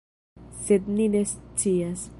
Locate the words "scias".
1.35-2.09